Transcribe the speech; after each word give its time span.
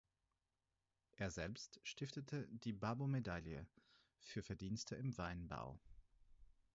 Er 1.11 1.29
selbst 1.29 1.79
stiftete 1.83 2.47
die 2.49 2.73
"Babo-Medaille" 2.73 3.67
für 4.17 4.41
Verdienste 4.41 4.95
im 4.95 5.15
Weinbau. 5.15 5.79